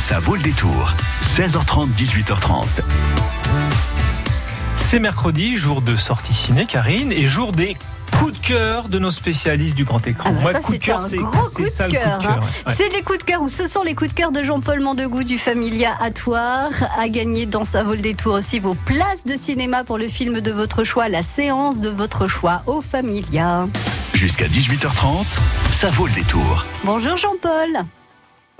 Ça 0.00 0.18
vaut 0.18 0.34
le 0.34 0.40
détour. 0.42 0.94
16h30, 1.22 1.88
18h30. 1.94 2.64
C'est 4.74 4.98
mercredi, 4.98 5.56
jour 5.58 5.82
de 5.82 5.94
sortie 5.94 6.32
ciné, 6.32 6.64
Karine, 6.64 7.12
et 7.12 7.26
jour 7.26 7.52
des 7.52 7.76
coups 8.18 8.32
de 8.40 8.46
cœur 8.46 8.88
de 8.88 8.98
nos 8.98 9.10
spécialistes 9.10 9.76
du 9.76 9.84
grand 9.84 10.04
écran. 10.06 10.30
Ah 10.30 10.32
bah 10.32 10.40
Moi, 10.40 10.52
ça, 10.52 10.60
coup 10.60 10.72
de 10.72 10.72
c'est 10.72 10.78
cœur, 10.80 10.98
un 10.98 11.00
c'est 11.02 11.16
gros 11.18 11.44
c'est 11.44 11.62
coup 11.62 11.68
ça 11.68 11.86
de 11.86 11.92
cœur. 11.92 12.20
hein. 12.28 12.40
Ouais. 12.66 12.72
C'est 12.76 12.88
les 12.88 13.02
coups 13.02 13.18
de 13.18 13.24
cœur 13.24 13.42
ou 13.42 13.48
ce 13.48 13.68
sont 13.68 13.82
les 13.82 13.94
coups 13.94 14.10
de 14.10 14.14
cœur 14.14 14.32
de 14.32 14.42
Jean-Paul 14.42 14.80
Mandegou 14.80 15.22
du 15.22 15.38
Familia 15.38 15.92
Atoire. 16.00 16.70
À 16.98 17.08
gagner 17.08 17.46
dans 17.46 17.64
sa 17.64 17.84
vol 17.84 18.00
des 18.00 18.14
tours 18.14 18.34
aussi 18.34 18.58
vos 18.58 18.74
places 18.74 19.26
de 19.26 19.36
cinéma 19.36 19.84
pour 19.84 19.98
le 19.98 20.08
film 20.08 20.40
de 20.40 20.50
votre 20.50 20.82
choix, 20.82 21.08
la 21.08 21.22
séance 21.22 21.78
de 21.78 21.88
votre 21.90 22.26
choix 22.26 22.62
au 22.66 22.80
Familia. 22.80 23.68
Jusqu'à 24.14 24.46
18h30, 24.48 25.24
ça 25.70 25.90
vaut 25.90 26.06
le 26.08 26.12
détour. 26.14 26.64
Bonjour 26.84 27.16
Jean-Paul. 27.16 27.84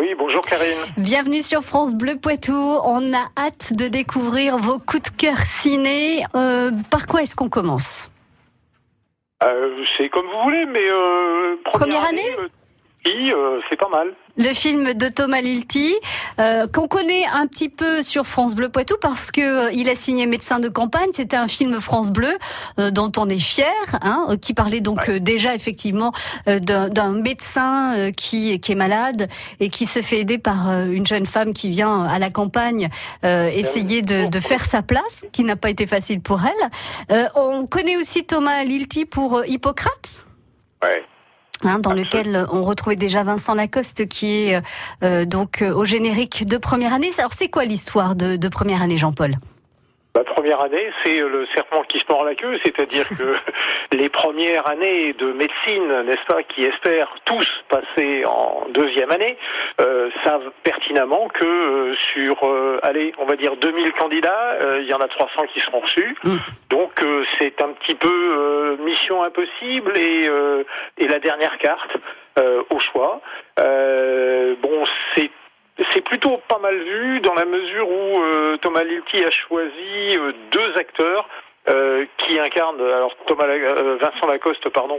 Oui, 0.01 0.15
bonjour 0.19 0.41
Karine. 0.41 0.79
Bienvenue 0.97 1.43
sur 1.43 1.61
France 1.61 1.95
Bleu 1.95 2.17
Poitou. 2.17 2.55
On 2.55 3.13
a 3.13 3.27
hâte 3.37 3.75
de 3.75 3.87
découvrir 3.87 4.57
vos 4.57 4.79
coups 4.79 5.03
de 5.03 5.17
cœur 5.19 5.37
ciné. 5.37 6.25
Euh, 6.35 6.71
par 6.91 7.07
quoi 7.07 7.21
est-ce 7.21 7.37
qu'on 7.37 7.51
commence 7.51 8.11
Euh, 9.43 9.85
c'est 9.99 10.09
comme 10.09 10.25
vous 10.25 10.43
voulez, 10.43 10.65
mais 10.65 10.89
euh, 10.91 11.57
Première 11.67 12.03
année 12.07 12.23
oui, 13.05 13.33
c'est 13.69 13.77
pas 13.77 13.91
mal. 13.91 14.15
Le 14.43 14.55
film 14.55 14.95
de 14.95 15.09
Thomas 15.09 15.43
Lilti, 15.43 15.95
euh, 16.41 16.67
qu'on 16.67 16.89
connaît 16.89 17.27
un 17.35 17.47
petit 17.47 17.69
peu 17.69 18.03
sur 18.03 18.27
France 18.27 18.55
Bleu 18.55 18.71
Poitou 18.71 18.95
parce 18.99 19.31
que 19.31 19.67
euh, 19.67 19.71
il 19.75 19.91
a 19.91 19.95
signé 19.95 20.25
médecin 20.25 20.61
de 20.61 20.71
campagne. 20.71 21.11
C'était 21.13 21.37
un 21.37 21.47
film 21.47 21.79
France 21.79 22.11
Bleu 22.11 22.39
euh, 22.79 22.91
dont 22.91 23.13
on 23.19 23.29
est 23.29 23.39
fier, 23.39 23.67
hein, 24.01 24.25
euh, 24.31 24.37
qui 24.39 24.55
parlait 24.55 24.81
donc 24.81 25.11
euh, 25.11 25.19
déjà 25.21 25.55
effectivement 25.55 26.13
d'un 26.47 26.89
d'un 26.89 27.13
médecin 27.13 27.95
euh, 27.95 28.13
qui 28.13 28.59
qui 28.61 28.73
est 28.73 28.77
malade 28.77 29.29
et 29.61 29.69
qui 29.69 29.85
se 29.85 30.01
fait 30.01 30.21
aider 30.21 30.39
par 30.39 30.71
une 30.87 31.05
jeune 31.05 31.27
femme 31.27 31.53
qui 31.53 31.69
vient 31.69 32.05
à 32.05 32.19
la 32.19 32.31
campagne 32.31 32.89
euh, 33.25 33.51
essayer 33.51 34.01
de, 34.01 34.27
de 34.27 34.41
faire 34.41 34.65
sa 34.65 34.81
place, 34.81 35.27
qui 35.33 35.45
n'a 35.45 35.57
pas 35.57 35.69
été 35.69 35.87
facile 35.87 36.23
pour 36.23 36.41
elle. 36.47 36.71
Euh, 37.13 37.29
on 37.35 37.67
connaît 37.67 37.99
aussi 37.99 38.25
Thomas 38.25 38.65
Lilti 38.65 39.05
pour 39.05 39.45
Hippocrate. 39.47 40.25
Ouais. 40.83 41.05
Hein, 41.63 41.79
dans 41.79 41.91
Absolument. 41.91 41.95
lequel 41.95 42.47
on 42.53 42.63
retrouvait 42.63 42.97
déjà 42.97 43.23
Vincent 43.23 43.55
Lacoste 43.55 44.09
qui 44.09 44.33
est 44.33 44.63
euh, 45.05 45.27
donc 45.27 45.61
euh, 45.61 45.75
au 45.75 45.85
générique 45.85 46.49
de 46.49 46.57
première 46.57 46.95
année. 46.95 47.11
Alors 47.19 47.35
c'est 47.35 47.49
quoi 47.49 47.67
l'histoire 47.67 48.17
de, 48.17 48.37
de 48.37 48.49
première 48.49 48.81
année, 48.81 48.97
Jean-Paul? 48.97 49.37
La 50.15 50.25
première 50.25 50.61
année, 50.61 50.91
c'est 51.05 51.21
le 51.21 51.47
serpent 51.55 51.83
qui 51.85 52.01
se 52.01 52.05
mord 52.09 52.25
la 52.25 52.35
queue, 52.35 52.59
c'est-à-dire 52.65 53.09
que 53.09 53.33
les 53.97 54.09
premières 54.09 54.67
années 54.69 55.13
de 55.13 55.33
médecine, 55.33 56.03
n'est-ce 56.03 56.25
pas, 56.27 56.43
qui 56.43 56.63
espèrent 56.63 57.15
tous 57.25 57.47
passer 57.69 58.25
en 58.25 58.67
deuxième 58.71 59.11
année, 59.13 59.39
euh, 59.81 60.11
savent 60.25 60.51
pertinemment 60.65 61.29
que 61.29 61.45
euh, 61.45 61.95
sur, 62.13 62.37
euh, 62.43 62.81
allez, 62.83 63.13
on 63.19 63.25
va 63.27 63.37
dire 63.37 63.57
2000 63.57 63.93
candidats, 63.93 64.59
euh, 64.63 64.79
il 64.81 64.89
y 64.89 64.95
en 64.95 64.99
a 64.99 65.07
300 65.07 65.43
qui 65.55 65.61
seront 65.61 65.81
reçus. 65.81 66.17
Mm. 66.25 66.37
Donc 66.71 67.03
euh, 67.03 67.25
c'est 67.39 67.63
un 67.63 67.69
petit 67.69 67.95
peu 67.95 68.09
euh, 68.09 68.77
mission 68.79 69.23
impossible 69.23 69.97
et, 69.97 70.29
euh, 70.29 70.65
et 70.99 71.07
la 71.07 71.21
dernière 71.21 71.57
carte 71.59 71.97
euh, 72.39 72.63
au 72.71 72.81
choix. 72.81 73.21
Euh, 73.61 74.55
bon, 74.61 74.85
c'est 75.15 75.31
c'est 75.93 76.01
plutôt 76.03 76.41
pas 76.49 76.59
mal 76.59 76.77
vu 76.77 77.21
dans 77.21 77.35
la 77.35 77.45
mesure 77.45 77.89
où 77.89 78.23
euh, 78.23 78.57
Thomas 78.59 78.83
Lilti 78.85 79.25
a 79.25 79.31
choisi 79.31 80.17
euh, 80.17 80.33
deux 80.53 80.77
acteurs 80.77 81.29
euh, 81.69 82.05
qui 82.19 82.39
incarnent, 82.41 82.81
alors 82.81 83.15
Thomas, 83.27 83.47
Vincent 83.47 84.27
Lacoste, 84.27 84.69
pardon, 84.71 84.99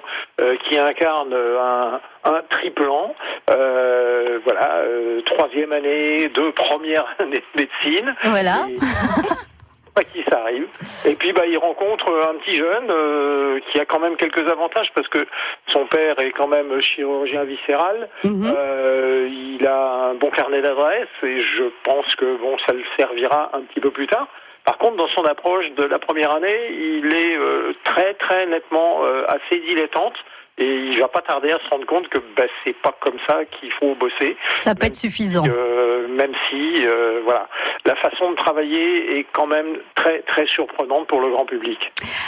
qui 0.68 0.78
incarne 0.78 1.34
un, 1.34 2.00
un 2.24 2.42
triplan, 2.50 3.16
euh, 3.50 4.40
voilà, 4.44 4.84
troisième 5.26 5.72
année 5.74 6.28
de 6.30 6.52
première 6.52 7.06
année 7.20 7.44
de 7.56 7.62
médecine. 7.62 8.16
Voilà. 8.26 8.68
Et- 8.70 8.78
pas 9.94 10.03
qui 10.03 10.23
ça 10.30 10.42
arrive. 10.42 10.67
Et 11.06 11.16
puis 11.16 11.34
bah 11.34 11.45
il 11.47 11.58
rencontre 11.58 12.11
un 12.30 12.36
petit 12.36 12.56
jeune 12.56 12.89
euh, 12.89 13.59
qui 13.72 13.80
a 13.80 13.86
quand 13.86 14.00
même 14.00 14.16
quelques 14.16 14.50
avantages 14.50 14.91
parce 14.94 15.07
que 15.07 15.25
son 15.68 15.85
père 15.85 16.19
est 16.19 16.31
quand 16.31 16.47
même 16.47 16.81
chirurgien 16.81 17.44
viscéral. 17.44 18.09
Mhm. 18.24 18.53
Euh, 18.56 19.28
il 19.29 19.66
a 19.68 20.09
un 20.12 20.16
bon 20.16 20.29
carnet 20.29 20.62
d'adresses 20.62 21.07
et 21.24 21.41
je 21.41 21.63
pense 21.84 22.16
que 22.16 22.38
bon 22.38 22.57
ça 22.66 22.74
le 22.74 22.84
servira 22.97 23.52
un 23.53 23.62
petit 23.62 23.79
peu 23.79 23.91
plus 23.91 24.07
tard. 24.07 24.28
Par 24.63 24.78
contre, 24.78 24.97
dans 24.97 25.07
son 25.09 25.25
approche 25.25 25.72
de 25.72 25.84
la 25.84 25.97
première 25.97 26.31
année, 26.31 26.69
il 26.72 27.13
est 27.13 27.35
euh, 27.35 27.73
très 27.84 28.13
très 28.16 28.46
nettement 28.46 29.03
euh, 29.03 29.23
assez 29.28 29.59
dilettante 29.59 30.13
et 30.57 30.66
il 30.66 31.00
va 31.00 31.07
pas 31.07 31.22
tarder 31.22 31.51
à 31.51 31.59
se 31.59 31.69
rendre 31.69 31.85
compte 31.85 32.07
que 32.09 32.19
bah, 32.35 32.44
c'est 32.63 32.75
pas 32.81 32.95
comme 33.00 33.17
ça 33.28 33.39
qu'il 33.45 33.72
faut 33.73 33.95
bosser. 33.95 34.35
Ça 34.57 34.75
peut 34.75 34.88
être 34.88 34.95
suffisant. 34.95 35.44
Euh, 35.47 36.07
même 36.07 36.34
si, 36.50 36.85
euh, 36.85 37.22
voilà, 37.23 37.47
la 37.85 37.95
façon 37.95 38.31
de 38.31 38.35
travailler 38.35 39.17
est 39.19 39.25
quand 39.31 39.47
même 39.47 39.78
très 39.95 40.22
très 40.23 40.45
surprenante 40.47 41.07
pour 41.07 41.22
le 41.22 41.31
grand 41.31 41.45
public. 41.45 41.79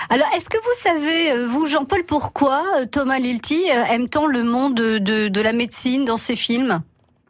Alors 0.09 0.27
est-ce 0.35 0.49
que 0.49 0.57
vous 0.57 0.73
savez, 0.73 1.31
euh, 1.31 1.47
vous 1.47 1.67
Jean-Paul, 1.67 2.01
pourquoi 2.07 2.61
Thomas 2.91 3.19
Lilti 3.19 3.65
aime 3.89 4.09
tant 4.09 4.27
le 4.27 4.43
monde 4.43 4.75
de, 4.75 4.97
de, 4.97 5.27
de 5.27 5.41
la 5.41 5.53
médecine 5.53 6.05
dans 6.05 6.17
ses 6.17 6.35
films? 6.35 6.81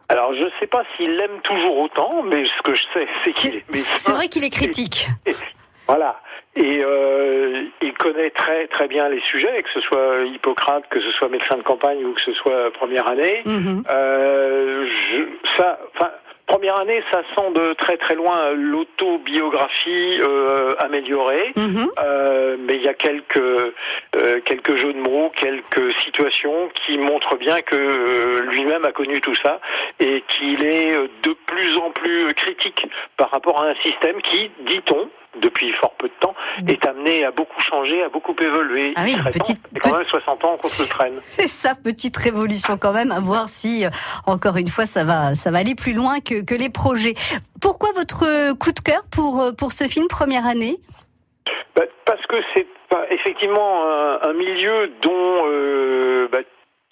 Alors, 0.09 0.33
je 0.35 0.43
sais 0.59 0.67
pas 0.67 0.83
s'il 0.95 1.15
l'aime 1.15 1.39
toujours 1.43 1.77
autant, 1.77 2.23
mais 2.23 2.45
ce 2.45 2.61
que 2.63 2.75
je 2.75 2.83
sais, 2.93 3.07
c'est 3.23 3.33
qu'il 3.33 3.55
est 3.55 3.69
médecin. 3.69 3.97
c'est 3.99 4.11
vrai 4.11 4.27
qu'il 4.27 4.43
est 4.43 4.49
critique. 4.51 5.07
Voilà. 5.87 6.19
Et 6.55 6.83
euh, 6.83 7.63
il 7.81 7.93
connaît 7.93 8.29
très 8.29 8.67
très 8.67 8.87
bien 8.87 9.09
les 9.09 9.21
sujets, 9.21 9.63
que 9.63 9.69
ce 9.73 9.81
soit 9.81 10.23
Hippocrate, 10.25 10.83
que 10.89 11.01
ce 11.01 11.11
soit 11.13 11.27
médecin 11.29 11.57
de 11.57 11.63
campagne 11.63 12.05
ou 12.05 12.13
que 12.13 12.21
ce 12.21 12.33
soit 12.33 12.71
première 12.73 13.07
année. 13.07 13.41
Mhm. 13.45 13.83
Euh, 13.89 14.85
je, 14.87 15.23
ça, 15.57 15.79
enfin, 15.95 16.11
première 16.45 16.79
année, 16.79 17.01
ça 17.11 17.23
sent 17.35 17.51
de 17.55 17.73
très 17.73 17.97
très 17.97 18.13
loin 18.13 18.51
l'autobiographie 18.53 20.19
euh, 20.21 20.75
améliorée. 20.77 21.53
Euh, 21.57 22.55
mais 22.59 22.75
il 22.75 22.83
y 22.83 22.87
a 22.87 22.93
quelques 22.93 23.37
euh, 23.37 24.39
quelques 24.45 24.75
jeux 24.75 24.93
de 24.93 24.99
mots, 24.99 25.31
quelques 25.35 25.91
situations 26.01 26.69
qui 26.85 26.99
montrent 26.99 27.37
bien 27.37 27.61
que 27.61 27.75
euh, 27.75 28.41
lui-même 28.51 28.85
a 28.85 28.91
connu 28.91 29.21
tout 29.21 29.35
ça 29.35 29.59
et 29.99 30.23
qu'il 30.27 30.63
est 30.63 30.93
de 31.23 31.35
plus 31.47 31.77
en 31.77 31.89
plus 31.89 32.31
critique 32.35 32.85
par 33.17 33.31
rapport 33.31 33.63
à 33.63 33.69
un 33.69 33.75
système 33.75 34.21
qui, 34.21 34.51
dit-on, 34.59 35.09
depuis 35.41 35.71
fort 35.73 35.93
peu 35.97 36.07
de 36.07 36.13
temps, 36.19 36.35
est 36.67 36.85
amené 36.85 37.25
à 37.25 37.31
beaucoup 37.31 37.59
changer, 37.59 38.03
à 38.03 38.09
beaucoup 38.09 38.35
évoluer. 38.41 38.89
Mm. 38.91 38.93
Ah 38.97 39.01
oui, 39.05 39.15
temps. 39.15 39.23
petite- 39.31 39.59
C'est 39.73 39.79
quand 39.79 39.97
même 39.97 40.07
60 40.07 40.45
ans 40.45 40.57
qu'on 40.57 40.67
se 40.67 40.83
le 40.83 40.87
traîne. 40.89 41.13
C'est 41.23 41.47
ça, 41.47 41.75
petite 41.75 42.15
révolution 42.17 42.77
quand 42.77 42.93
même, 42.93 43.11
à 43.11 43.19
voir 43.19 43.49
si, 43.49 43.85
euh, 43.85 43.89
encore 44.25 44.57
une 44.57 44.67
fois, 44.69 44.85
ça 44.85 45.03
va, 45.03 45.35
ça 45.35 45.51
va 45.51 45.59
aller 45.59 45.75
plus 45.75 45.93
loin 45.93 46.19
que, 46.19 46.43
que 46.43 46.55
les 46.55 46.69
projets. 46.69 47.15
Pourquoi 47.61 47.89
votre 47.95 48.53
coup 48.57 48.71
de 48.71 48.79
cœur 48.79 49.01
pour, 49.11 49.41
euh, 49.41 49.51
pour 49.51 49.71
ce 49.71 49.85
film 49.85 50.07
Première 50.07 50.45
année? 50.45 50.77
Bah, 51.75 51.83
parce 52.05 52.21
que 52.27 52.35
c'est 52.53 52.67
effectivement 53.09 53.85
un, 53.89 54.19
un 54.29 54.33
milieu 54.33 54.91
dont 55.01 55.47
euh, 55.47 56.27
bah, 56.31 56.39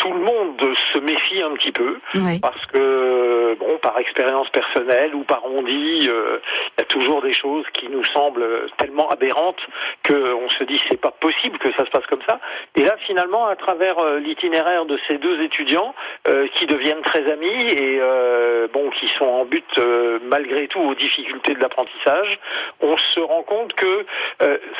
tout 0.02 0.12
le 0.12 0.20
monde 0.20 0.60
se 0.94 1.00
méfie 1.00 1.42
un 1.44 1.54
petit 1.54 1.72
peu. 1.72 2.00
Oui. 2.16 2.40
parce 2.40 2.66
que 2.68 3.56
bon 3.60 3.78
par 3.78 3.98
expérience 4.00 4.50
personnelle 4.50 5.14
ou 5.14 5.24
par 5.24 5.46
on 5.46 5.62
dit 5.62 6.10
euh, 6.10 6.40
il 6.78 6.82
y 6.82 6.82
a 6.82 6.86
toujours 6.86 7.22
des 7.22 7.34
choses 7.34 7.66
qui 7.74 7.88
nous 7.90 8.04
semblent 8.06 8.68
tellement 8.78 9.08
aberrantes 9.10 9.62
que 10.04 10.34
on 10.34 10.50
se 10.50 10.64
dit 10.64 10.82
c'est 10.90 11.00
pas 11.00 11.12
possible 11.12 11.58
que 11.60 11.72
ça 11.74 11.86
se 11.86 11.92
passe 11.92 12.06
comme 12.08 12.22
ça 12.28 12.40
et 12.76 12.84
là 12.84 12.96
finalement 13.06 13.46
à 13.46 13.56
travers 13.56 14.00
euh, 14.00 14.20
l'itinéraire 14.20 14.86
de 14.86 14.98
ces 15.08 15.18
deux 15.18 15.42
étudiants 15.42 15.94
euh, 16.28 16.48
qui 16.56 16.66
deviennent 16.66 17.02
très 17.02 17.32
amis 17.32 17.72
et 17.72 18.02
bon 18.74 18.90
qui 18.92 19.08
sont 19.08 19.26
en 19.26 19.46
but 19.46 19.66
malgré 20.24 20.68
tout 20.68 20.80
aux 20.80 20.96
difficultés 20.96 21.54
de 21.54 21.60
l'apprentissage 21.60 22.40
on 22.82 22.98
se 22.98 23.20
rend 23.20 23.44
compte 23.44 23.74
que 23.74 24.06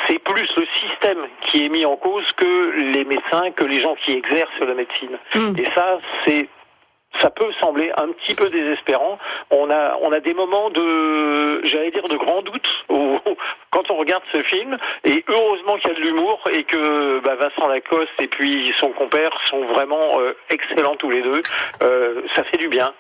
c'est 0.08 0.20
plus 0.20 0.48
le 0.58 0.66
système 0.80 1.28
qui 1.42 1.66
est 1.66 1.70
mis 1.70 1.86
en 1.86 1.96
cause 1.96 2.26
que 2.34 2.72
les 2.94 3.06
médecins 3.06 3.52
que 3.52 3.66
les 3.66 3.82
gens 3.82 3.96
qui 4.06 4.14
exercent 4.14 4.60
la 4.60 4.74
médecine 4.74 5.11
Mm. 5.36 5.54
et 5.58 5.66
ça 5.76 6.00
c'est 6.26 6.48
ça 7.20 7.30
peut 7.30 7.52
sembler 7.60 7.92
un 7.98 8.08
petit 8.10 8.36
peu 8.36 8.50
désespérant. 8.50 9.18
On 9.50 9.70
a, 9.70 9.98
on 10.02 10.12
a 10.12 10.20
des 10.20 10.34
moments 10.34 10.70
de, 10.70 11.66
j'allais 11.66 11.92
dire, 11.92 12.04
de 12.04 12.16
grand 12.16 12.42
doute 12.42 12.68
quand 13.70 13.92
on 13.92 13.98
regarde 13.98 14.24
ce 14.32 14.42
film. 14.44 14.78
Et 15.04 15.24
heureusement 15.28 15.78
qu'il 15.78 15.92
y 15.92 15.94
a 15.94 15.98
de 15.98 16.02
l'humour 16.02 16.40
et 16.52 16.64
que 16.64 17.20
bah, 17.20 17.36
Vincent 17.36 17.68
Lacoste 17.68 18.22
et 18.22 18.28
puis 18.28 18.74
son 18.80 18.90
compère 18.92 19.32
sont 19.46 19.66
vraiment 19.66 20.20
euh, 20.20 20.34
excellents 20.50 20.96
tous 20.96 21.10
les 21.10 21.22
deux. 21.22 21.42
Euh, 21.84 22.22
ça 22.36 22.44
fait 22.46 22.58
du 22.58 22.70
bien. 22.70 22.94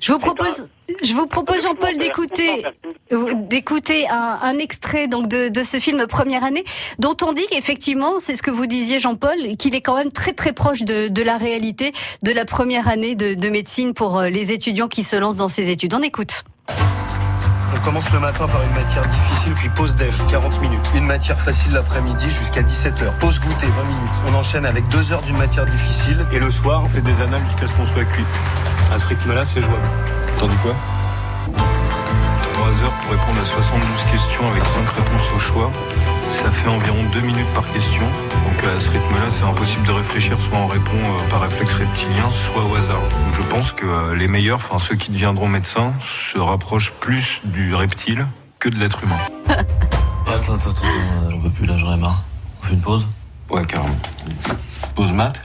Je 0.00 0.12
vous 0.12 0.18
propose, 0.18 0.66
je 1.02 1.14
vous 1.14 1.26
propose 1.26 1.62
Jean-Paul 1.62 1.96
d'écouter, 1.96 2.64
euh, 3.12 3.34
d'écouter 3.34 4.08
un, 4.08 4.38
un 4.42 4.58
extrait 4.58 5.06
donc 5.06 5.28
de, 5.28 5.48
de 5.48 5.62
ce 5.62 5.78
film 5.78 6.06
Première 6.06 6.44
année, 6.44 6.64
dont 6.98 7.16
on 7.22 7.32
dit 7.32 7.46
qu'effectivement, 7.50 8.18
c'est 8.18 8.34
ce 8.34 8.42
que 8.42 8.50
vous 8.50 8.66
disiez 8.66 8.98
Jean-Paul, 9.00 9.36
qu'il 9.58 9.74
est 9.74 9.80
quand 9.80 9.96
même 9.96 10.12
très 10.12 10.32
très 10.32 10.52
proche 10.52 10.82
de, 10.82 11.08
de 11.08 11.22
la 11.22 11.36
réalité 11.36 11.92
de 12.22 12.32
la 12.32 12.44
première 12.44 12.88
année 12.88 13.14
de, 13.14 13.34
de 13.34 13.48
médecine 13.48 13.94
pour 13.94 14.18
euh, 14.18 14.28
les 14.28 14.52
étudiants 14.52 14.88
qui 14.88 15.02
se 15.02 15.16
lancent 15.16 15.36
dans 15.36 15.48
ces 15.48 15.70
études. 15.70 15.94
On 15.94 16.02
écoute. 16.02 16.44
On 17.74 17.84
commence 17.84 18.12
le 18.12 18.20
matin 18.20 18.46
par 18.46 18.62
une 18.62 18.74
matière 18.74 19.06
difficile, 19.06 19.54
puis 19.54 19.68
pause 19.70 19.94
déj, 19.96 20.12
40 20.30 20.60
minutes. 20.60 20.80
Une 20.94 21.06
matière 21.06 21.40
facile 21.40 21.72
l'après-midi 21.72 22.28
jusqu'à 22.28 22.62
17h. 22.62 23.18
Pause 23.18 23.40
goûter, 23.40 23.66
20 23.66 23.84
minutes. 23.84 24.12
On 24.28 24.34
enchaîne 24.34 24.66
avec 24.66 24.86
deux 24.88 25.10
heures 25.12 25.22
d'une 25.22 25.38
matière 25.38 25.64
difficile. 25.64 26.26
Et 26.32 26.38
le 26.38 26.50
soir, 26.50 26.82
on 26.84 26.88
fait 26.88 27.00
des 27.00 27.20
annales 27.22 27.42
jusqu'à 27.46 27.66
ce 27.66 27.72
qu'on 27.72 27.86
soit 27.86 28.04
cuit. 28.04 28.24
À 28.92 28.98
ce 28.98 29.06
rythme-là, 29.06 29.44
c'est 29.44 29.62
jouable. 29.62 29.88
T'en 30.38 30.46
dis 30.46 30.56
quoi? 30.56 30.74
Heures 32.82 32.90
pour 33.02 33.12
répondre 33.12 33.38
à 33.40 33.44
72 33.44 34.04
questions 34.10 34.48
avec 34.48 34.64
5 34.66 34.88
réponses 34.88 35.30
au 35.36 35.38
choix. 35.38 35.70
Ça 36.26 36.50
fait 36.50 36.68
environ 36.68 37.04
2 37.12 37.20
minutes 37.20 37.46
par 37.54 37.70
question. 37.72 38.02
Donc 38.02 38.64
à 38.64 38.80
ce 38.80 38.90
rythme-là, 38.90 39.30
c'est 39.30 39.44
impossible 39.44 39.86
de 39.86 39.92
réfléchir. 39.92 40.36
Soit 40.40 40.58
on 40.58 40.66
répond 40.66 40.96
euh, 40.96 41.30
par 41.30 41.42
réflexe 41.42 41.74
reptilien, 41.74 42.30
soit 42.30 42.64
au 42.64 42.74
hasard. 42.74 43.00
Donc 43.00 43.34
je 43.34 43.42
pense 43.42 43.72
que 43.72 43.86
euh, 43.86 44.16
les 44.16 44.26
meilleurs, 44.26 44.56
enfin 44.56 44.78
ceux 44.78 44.96
qui 44.96 45.12
deviendront 45.12 45.46
médecins, 45.46 45.92
se 46.00 46.38
rapprochent 46.38 46.92
plus 46.92 47.40
du 47.44 47.74
reptile 47.74 48.26
que 48.58 48.68
de 48.68 48.78
l'être 48.78 49.04
humain. 49.04 49.20
Attends, 50.26 50.54
attends, 50.54 50.70
attends, 50.70 51.30
j'en 51.30 51.40
peux 51.40 51.50
plus 51.50 51.66
là, 51.66 51.76
j'en 51.76 51.94
ai 51.94 51.98
marre. 51.98 52.24
On 52.62 52.66
fait 52.66 52.74
une 52.74 52.80
pause? 52.80 53.06
Ouais, 53.50 53.64
carrément. 53.64 53.96
Pause 54.94 55.12
maths? 55.12 55.42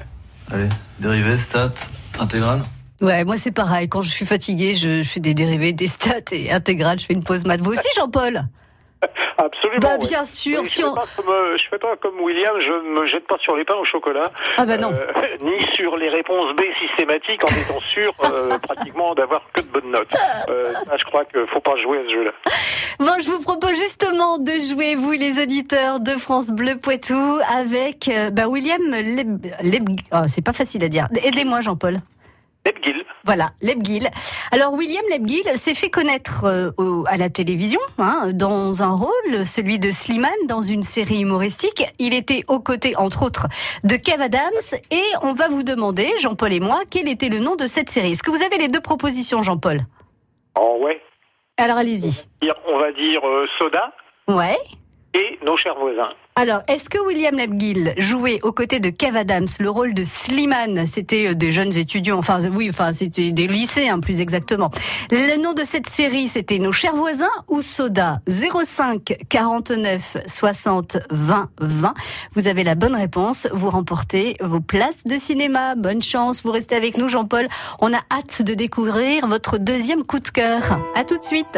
Allez, 0.51 0.69
dérivés, 0.99 1.37
stats, 1.37 1.73
intégrale 2.19 2.63
Ouais, 3.01 3.23
moi 3.25 3.37
c'est 3.37 3.51
pareil. 3.51 3.89
Quand 3.89 4.01
je 4.01 4.09
suis 4.09 4.25
fatiguée, 4.25 4.75
je, 4.75 5.03
je 5.03 5.09
fais 5.09 5.19
des 5.19 5.33
dérivés, 5.33 5.73
des 5.73 5.87
stats 5.87 6.31
et 6.31 6.51
intégrales. 6.51 6.99
Je 6.99 7.05
fais 7.05 7.13
une 7.13 7.23
pause 7.23 7.45
maths. 7.45 7.61
Vous 7.61 7.71
aussi, 7.71 7.87
Jean-Paul 7.95 8.43
Absolument. 9.37 9.79
Bah 9.79 9.97
ouais. 10.01 10.07
bien 10.07 10.25
sûr. 10.25 10.61
Oui, 10.63 10.69
Si 10.69 10.81
je, 10.81 10.87
on... 10.87 10.95
fais 10.95 11.21
euh, 11.21 11.55
je 11.57 11.63
fais 11.69 11.77
pas 11.77 11.95
comme 12.01 12.19
William, 12.21 12.55
je 12.59 12.71
me 12.99 13.05
jette 13.05 13.27
pas 13.27 13.37
sur 13.39 13.55
les 13.55 13.63
pains 13.63 13.75
au 13.75 13.85
chocolat. 13.85 14.23
Ah 14.57 14.65
bah 14.65 14.77
non. 14.79 14.91
Euh, 14.91 15.37
ni 15.43 15.63
sur 15.75 15.95
les 15.97 16.09
réponses 16.09 16.55
B 16.55 16.61
systématiques 16.81 17.43
en 17.43 17.55
étant 17.55 17.79
sûr 17.93 18.11
euh, 18.25 18.57
pratiquement 18.63 19.13
d'avoir 19.13 19.43
que 19.53 19.61
de 19.61 19.67
bonnes 19.67 19.91
notes. 19.91 20.09
Euh, 20.49 20.73
je 20.97 21.05
crois 21.05 21.25
qu'il 21.25 21.45
faut 21.53 21.59
pas 21.59 21.75
jouer 21.77 21.99
à 21.99 22.03
ce 22.07 22.11
jeu-là. 22.15 22.31
Bon, 22.99 23.13
je 23.23 23.29
vous 23.29 23.41
propose 23.41 23.75
justement 23.75 24.39
de 24.39 24.53
jouer, 24.53 24.95
vous 24.95 25.11
les 25.11 25.39
auditeurs 25.39 25.99
de 25.99 26.11
France 26.13 26.49
Bleu 26.49 26.75
Poitou, 26.77 27.37
avec 27.55 28.09
bah, 28.31 28.47
William 28.47 28.81
Leb... 28.89 29.45
Leb- 29.61 29.99
oh, 30.11 30.23
c'est 30.27 30.41
pas 30.41 30.53
facile 30.53 30.83
à 30.83 30.89
dire. 30.89 31.07
Aidez-moi, 31.23 31.61
Jean-Paul. 31.61 31.97
Lebguil. 32.67 33.03
Voilà, 33.23 33.47
Lebguil. 33.61 34.09
Alors 34.51 34.73
William 34.73 35.03
Lebguil 35.11 35.43
s'est 35.55 35.73
fait 35.73 35.89
connaître 35.89 36.43
euh, 36.45 36.71
au- 36.77 37.05
à 37.07 37.17
la 37.17 37.29
télévision 37.29 37.79
hein, 37.97 38.31
dans 38.33 38.83
un 38.83 38.91
rôle, 38.93 39.45
celui 39.45 39.79
de 39.79 39.89
Slimane 39.91 40.31
dans 40.47 40.61
une 40.61 40.83
série 40.83 41.21
humoristique. 41.21 41.83
Il 41.99 42.13
était 42.13 42.43
aux 42.47 42.59
côtés, 42.59 42.95
entre 42.97 43.23
autres, 43.25 43.47
de 43.83 43.95
Kev 43.95 44.21
Adams. 44.21 44.79
Et 44.91 45.03
on 45.21 45.33
va 45.33 45.47
vous 45.47 45.63
demander, 45.63 46.11
Jean-Paul 46.19 46.51
et 46.53 46.59
moi, 46.59 46.79
quel 46.91 47.07
était 47.07 47.29
le 47.29 47.39
nom 47.39 47.55
de 47.55 47.67
cette 47.67 47.89
série. 47.89 48.11
Est-ce 48.11 48.23
que 48.23 48.31
vous 48.31 48.43
avez 48.43 48.57
les 48.57 48.67
deux 48.67 48.81
propositions, 48.81 49.41
Jean-Paul? 49.41 49.81
Oh 50.59 50.77
ouais. 50.81 51.01
Alors 51.57 51.77
allez-y. 51.77 52.25
On 52.71 52.77
va 52.79 52.91
dire 52.91 53.21
euh, 53.25 53.47
soda 53.57 53.91
Ouais. 54.27 54.57
et 55.13 55.39
nos 55.43 55.55
chers 55.57 55.75
voisins. 55.79 56.09
Alors, 56.39 56.61
est-ce 56.67 56.87
que 56.87 56.99
William 56.99 57.35
Lebguil 57.35 57.95
jouait 57.97 58.39
aux 58.43 58.51
côtés 58.51 58.79
de 58.79 58.91
Kev 58.91 59.17
Adams 59.17 59.47
le 59.59 59.71
rôle 59.71 59.95
de 59.95 60.03
Slimane? 60.03 60.85
C'était 60.85 61.29
euh, 61.29 61.33
des 61.33 61.51
jeunes 61.51 61.75
étudiants, 61.75 62.19
enfin 62.19 62.41
oui, 62.53 62.67
enfin 62.69 62.91
c'était 62.91 63.31
des 63.31 63.47
lycéens 63.47 63.99
plus 63.99 64.21
exactement. 64.21 64.69
Le 65.09 65.41
nom 65.41 65.53
de 65.53 65.63
cette 65.63 65.89
série, 65.89 66.27
c'était 66.27 66.59
Nos 66.59 66.71
chers 66.71 66.95
voisins 66.95 67.25
ou 67.47 67.63
Soda? 67.63 68.21
05 68.27 69.17
49 69.27 70.17
60 70.27 70.97
20 71.09 71.49
20. 71.59 71.93
Vous 72.35 72.47
avez 72.47 72.63
la 72.63 72.75
bonne 72.75 72.95
réponse, 72.95 73.47
vous 73.51 73.71
remportez 73.71 74.37
vos 74.39 74.59
places 74.59 75.05
de 75.05 75.17
cinéma. 75.17 75.73
Bonne 75.73 76.03
chance, 76.03 76.43
vous 76.43 76.51
restez 76.51 76.75
avec 76.75 76.99
nous 76.99 77.09
Jean-Paul. 77.09 77.47
On 77.79 77.91
a 77.91 77.99
hâte 78.11 78.43
de 78.43 78.53
découvrir 78.53 79.25
votre 79.25 79.57
deuxième 79.57 80.03
coup 80.03 80.19
de 80.19 80.29
cœur. 80.29 80.79
À 80.93 81.03
tout 81.03 81.17
de 81.17 81.23
suite. 81.23 81.57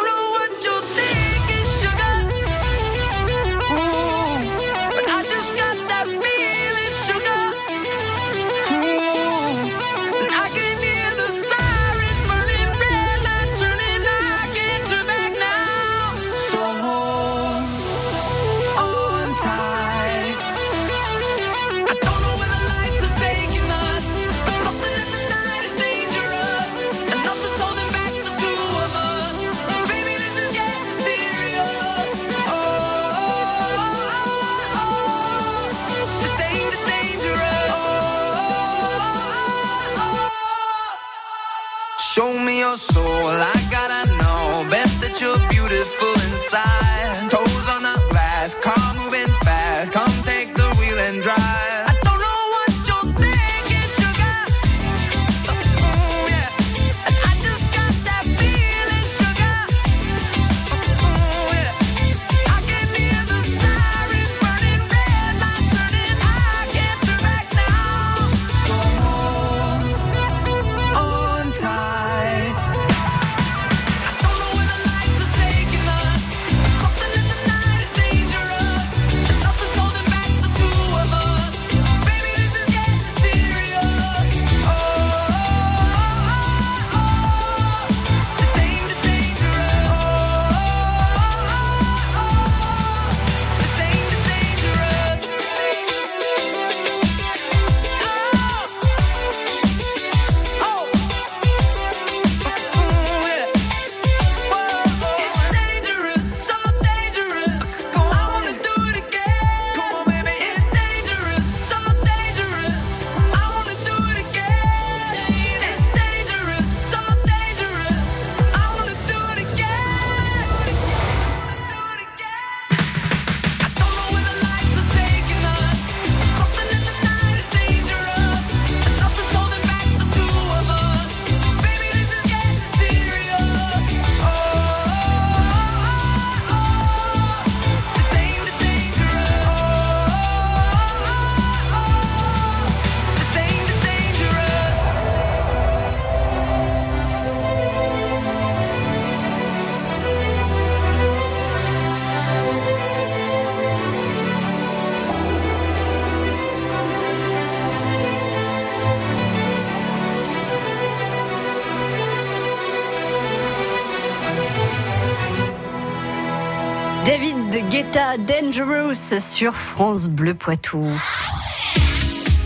David 167.05 167.67
Guetta 167.69 168.15
Dangerous 168.17 169.19
sur 169.19 169.55
France 169.55 170.07
Bleu 170.07 170.35
Poitou. 170.35 170.85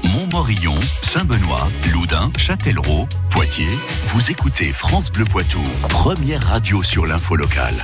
Montmorillon, 0.04 0.76
Saint-Benoît, 1.02 1.68
Loudun, 1.92 2.32
Châtellerault, 2.38 3.08
Poitiers. 3.32 3.78
Vous 4.06 4.32
écoutez 4.32 4.72
France 4.72 5.12
Bleu 5.12 5.26
Poitou, 5.26 5.62
première 5.90 6.42
radio 6.42 6.82
sur 6.84 7.06
l'info 7.06 7.36
locale. 7.36 7.76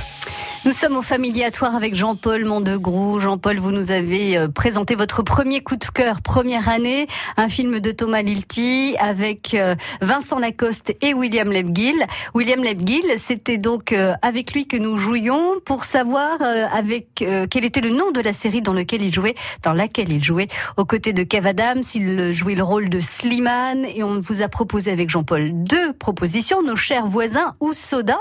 Nous 0.64 0.70
sommes 0.70 0.96
au 0.96 1.02
familiatoire 1.02 1.74
avec 1.74 1.96
Jean-Paul 1.96 2.44
Mondegrou. 2.44 3.18
Jean-Paul, 3.18 3.58
vous 3.58 3.72
nous 3.72 3.90
avez 3.90 4.38
euh, 4.38 4.46
présenté 4.46 4.94
votre 4.94 5.24
premier 5.24 5.60
coup 5.60 5.74
de 5.74 5.84
cœur, 5.84 6.22
première 6.22 6.68
année, 6.68 7.08
un 7.36 7.48
film 7.48 7.80
de 7.80 7.90
Thomas 7.90 8.22
Lilti 8.22 8.94
avec 9.00 9.54
euh, 9.54 9.74
Vincent 10.02 10.38
Lacoste 10.38 10.94
et 11.00 11.14
William 11.14 11.50
Lebguil. 11.50 12.06
William 12.34 12.62
Lebguil, 12.62 13.02
c'était 13.16 13.56
donc 13.56 13.90
euh, 13.90 14.14
avec 14.22 14.52
lui 14.52 14.68
que 14.68 14.76
nous 14.76 14.98
jouions 14.98 15.54
pour 15.64 15.84
savoir 15.84 16.38
avec 16.72 17.24
quel 17.50 17.64
était 17.64 17.80
le 17.80 17.90
nom 17.90 18.12
de 18.12 18.20
la 18.20 18.32
série 18.32 18.62
dans 18.62 18.72
laquelle 18.72 19.02
il 19.02 19.12
jouait, 19.12 19.34
dans 19.64 19.72
laquelle 19.72 20.12
il 20.12 20.22
jouait, 20.22 20.46
aux 20.76 20.84
côtés 20.84 21.12
de 21.12 21.24
Kev 21.24 21.48
Adams. 21.48 21.82
Il 21.94 22.32
jouait 22.32 22.54
le 22.54 22.62
rôle 22.62 22.88
de 22.88 23.00
Slimane 23.00 23.84
et 23.84 24.04
on 24.04 24.20
vous 24.20 24.42
a 24.42 24.48
proposé 24.48 24.92
avec 24.92 25.10
Jean-Paul 25.10 25.50
deux 25.52 25.92
propositions, 25.92 26.62
nos 26.62 26.76
chers 26.76 27.08
voisins 27.08 27.56
ou 27.58 27.72
Soda. 27.72 28.20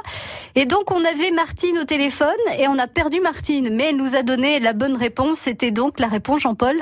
Et 0.55 0.65
donc 0.65 0.91
on 0.91 1.05
avait 1.05 1.29
Martine 1.29 1.77
au 1.77 1.85
téléphone 1.85 2.30
et 2.57 2.67
on 2.67 2.77
a 2.77 2.87
perdu 2.87 3.19
Martine, 3.21 3.69
mais 3.71 3.89
elle 3.89 3.97
nous 3.97 4.15
a 4.15 4.23
donné 4.23 4.59
la 4.59 4.73
bonne 4.73 4.95
réponse. 4.95 5.39
C'était 5.39 5.71
donc 5.71 5.99
la 5.99 6.07
réponse, 6.07 6.41
Jean-Paul 6.41 6.75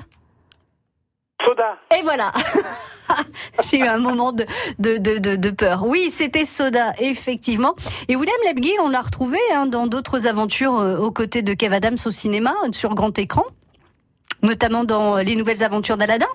Soda. 1.45 1.77
Et 1.97 2.01
voilà 2.03 2.31
J'ai 3.63 3.79
eu 3.79 3.87
un 3.87 3.97
moment 3.97 4.31
de, 4.31 4.45
de, 4.77 4.97
de, 4.97 5.35
de 5.35 5.49
peur. 5.49 5.83
Oui, 5.83 6.11
c'était 6.11 6.45
Soda, 6.45 6.93
effectivement. 6.99 7.75
Et 8.07 8.15
William 8.15 8.37
Lebguil, 8.45 8.75
on 8.83 8.89
l'a 8.89 9.01
retrouvé 9.01 9.39
hein, 9.53 9.65
dans 9.65 9.87
d'autres 9.87 10.27
aventures 10.27 10.77
euh, 10.79 10.97
aux 10.97 11.11
côtés 11.11 11.41
de 11.41 11.53
Kev 11.53 11.73
Adams 11.73 11.97
au 12.05 12.11
cinéma, 12.11 12.53
sur 12.71 12.93
grand 12.93 13.17
écran, 13.17 13.45
notamment 14.43 14.83
dans 14.83 15.17
Les 15.17 15.35
Nouvelles 15.35 15.63
Aventures 15.63 15.97
d'Aladin. 15.97 16.27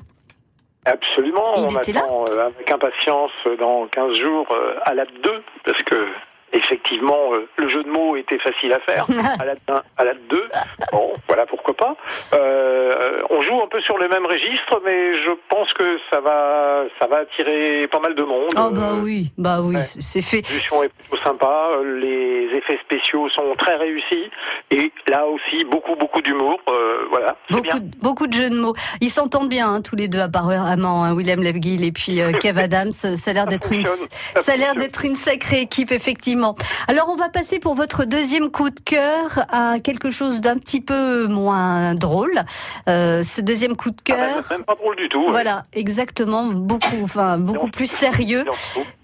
Absolument, 0.86 1.54
Il 1.56 1.62
on 1.62 1.78
était 1.78 1.92
là 1.92 2.02
attend 2.04 2.24
euh, 2.28 2.46
avec 2.46 2.70
impatience 2.70 3.30
euh, 3.46 3.56
dans 3.56 3.86
15 3.86 4.12
jours 4.18 4.46
euh, 4.50 4.76
à 4.84 4.94
la 4.94 5.06
2, 5.06 5.42
parce 5.64 5.82
que 5.82 6.06
effectivement 6.54 7.32
euh, 7.34 7.46
le 7.58 7.68
jeu 7.68 7.82
de 7.84 7.88
mots 7.90 8.16
était 8.16 8.38
facile 8.38 8.72
à 8.72 8.80
faire. 8.80 9.06
à 9.40 9.44
la 9.44 9.54
1, 9.68 9.82
à 9.98 10.04
la 10.04 10.14
2, 10.14 10.48
bon, 10.92 11.12
voilà 11.28 11.46
pourquoi 11.46 11.74
pas. 11.74 11.96
Euh, 12.34 13.22
on 13.30 13.40
joue 13.42 13.60
un 13.62 13.68
peu 13.68 13.80
sur 13.82 13.98
le 13.98 14.08
même 14.08 14.26
registre, 14.26 14.80
mais 14.84 15.14
je 15.14 15.30
pense 15.48 15.72
que 15.74 15.98
ça 16.10 16.20
va, 16.20 16.84
ça 17.00 17.06
va 17.06 17.18
attirer 17.18 17.86
pas 17.88 18.00
mal 18.00 18.14
de 18.14 18.22
monde. 18.22 18.50
Oh 18.56 18.70
bah 18.72 18.92
Euh, 18.94 19.02
oui, 19.02 19.30
bah 19.38 19.58
oui, 19.62 19.76
ouais. 19.76 19.82
c'est 19.82 20.22
fait. 20.22 20.42
L'évolution 20.42 20.82
est 20.82 20.92
plutôt 20.92 21.22
sympa, 21.24 21.68
les 22.00 22.48
effets 22.56 22.78
spéciaux 22.84 23.28
sont 23.30 23.54
très 23.58 23.76
réussis 23.76 24.30
et 24.70 24.92
là 25.08 25.26
aussi 25.26 25.64
beaucoup 25.64 25.94
beaucoup 25.96 26.20
d'humour, 26.20 26.58
euh, 26.68 27.06
voilà. 27.10 27.36
bien. 27.50 27.58
Beaucoup, 27.60 27.78
de- 27.80 27.96
beaucoup 28.00 28.26
de 28.26 28.32
jeux 28.32 28.50
de 28.50 28.58
mots. 28.60 28.74
Ils 29.00 29.10
s'entendent 29.10 29.48
bien 29.48 29.72
hein, 29.72 29.80
tous 29.82 29.96
les 29.96 30.08
deux 30.08 30.20
apparemment, 30.20 31.04
hein, 31.04 31.12
William 31.14 31.40
Lebguil 31.42 31.84
et 31.84 31.92
puis 31.92 32.20
Kev 32.40 32.58
Adams. 32.62 32.92
Ça 32.92 33.30
a 33.30 33.34
l'air 33.34 33.46
d'être 33.46 33.72
une, 33.72 33.82
ça 33.82 34.52
a 34.52 34.56
l'air 34.56 34.74
d'être 34.74 35.04
une 35.04 35.14
sacrée 35.16 35.60
équipe 35.62 35.92
effectivement. 35.92 36.43
Alors 36.88 37.08
on 37.10 37.16
va 37.16 37.28
passer 37.28 37.58
pour 37.58 37.74
votre 37.74 38.04
deuxième 38.04 38.50
coup 38.50 38.70
de 38.70 38.80
cœur 38.80 39.44
à 39.50 39.78
quelque 39.78 40.10
chose 40.10 40.40
d'un 40.40 40.56
petit 40.58 40.80
peu 40.80 41.26
moins 41.26 41.94
drôle. 41.94 42.42
Euh, 42.88 43.22
ce 43.24 43.40
deuxième 43.40 43.76
coup 43.76 43.90
de 43.90 43.96
Ah, 44.00 44.02
cœur. 44.04 44.44
même, 44.50 44.64
pas 44.64 44.74
drôle 44.74 44.96
du 44.96 45.08
tout. 45.08 45.20
ouais. 45.24 45.30
Voilà, 45.30 45.62
exactement, 45.72 46.44
beaucoup, 46.46 47.02
enfin, 47.02 47.38
beaucoup 47.38 47.68
plus 47.68 47.90
sérieux. 47.90 48.44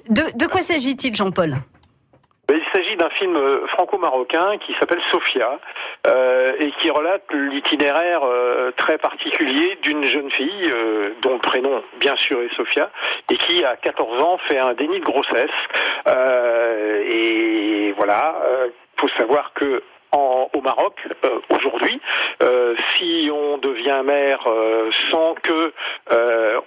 De, 0.08 0.22
de 0.34 0.46
quoi 0.46 0.62
s'agit-il, 0.62 1.14
Jean-Paul? 1.14 1.56
Il 2.52 2.64
s'agit 2.72 2.96
d'un 2.96 3.10
film 3.10 3.36
euh, 3.36 3.66
franco-marocain 3.68 4.58
qui 4.58 4.74
s'appelle 4.78 5.00
Sofia 5.10 5.58
euh, 6.06 6.52
et 6.58 6.72
qui 6.80 6.90
relate 6.90 7.22
l'itinéraire 7.32 8.20
euh, 8.24 8.72
très 8.76 8.98
particulier 8.98 9.78
d'une 9.82 10.04
jeune 10.04 10.30
fille 10.30 10.70
euh, 10.72 11.10
dont 11.22 11.34
le 11.34 11.38
prénom 11.38 11.82
bien 11.98 12.16
sûr 12.16 12.40
est 12.42 12.54
Sofia 12.56 12.90
et 13.30 13.36
qui 13.36 13.64
à 13.64 13.76
14 13.76 14.20
ans 14.20 14.38
fait 14.48 14.58
un 14.58 14.72
déni 14.74 14.98
de 14.98 15.04
grossesse. 15.04 15.50
Et 17.12 17.92
voilà 17.96 18.36
euh, 18.44 18.68
faut 18.96 19.08
savoir 19.16 19.52
que 19.54 19.82
au 20.12 20.60
Maroc 20.60 21.00
aujourd'hui, 21.50 22.00
si 22.96 23.30
on 23.32 23.58
devient 23.58 24.02
mère 24.04 24.40
sans 25.12 25.34
que 25.34 25.72